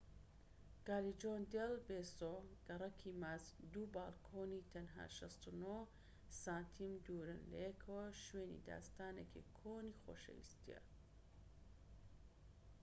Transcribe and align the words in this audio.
کالیجۆن 0.87 1.41
دێل 1.53 1.73
بێسۆ 1.87 2.33
گەڕەکی 2.67 3.11
ماچ. 3.21 3.45
دوو 3.71 3.91
بالکۆنی 3.95 4.65
تەنها 4.73 5.05
٦٩ 5.17 5.27
سانتیم 6.43 6.93
دوورن 7.05 7.41
لەیەکەوە 7.51 8.03
و 8.09 8.17
شوێنی 8.25 8.63
داستانێکی 8.69 9.41
کۆنی 9.59 9.97
خۆشەویستیە 10.01 10.79